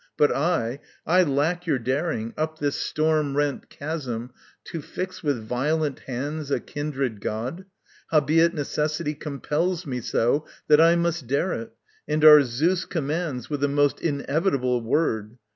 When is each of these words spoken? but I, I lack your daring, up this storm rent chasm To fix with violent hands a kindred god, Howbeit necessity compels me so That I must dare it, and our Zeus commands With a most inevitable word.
but 0.17 0.35
I, 0.35 0.79
I 1.05 1.21
lack 1.21 1.67
your 1.67 1.77
daring, 1.77 2.33
up 2.35 2.57
this 2.57 2.75
storm 2.75 3.37
rent 3.37 3.69
chasm 3.69 4.31
To 4.63 4.81
fix 4.81 5.21
with 5.21 5.43
violent 5.43 5.99
hands 6.07 6.49
a 6.49 6.59
kindred 6.59 7.21
god, 7.21 7.65
Howbeit 8.09 8.55
necessity 8.55 9.13
compels 9.13 9.85
me 9.85 10.01
so 10.01 10.47
That 10.67 10.81
I 10.81 10.95
must 10.95 11.27
dare 11.27 11.53
it, 11.53 11.73
and 12.07 12.25
our 12.25 12.41
Zeus 12.41 12.85
commands 12.85 13.51
With 13.51 13.63
a 13.63 13.67
most 13.67 14.01
inevitable 14.01 14.81
word. 14.81 15.37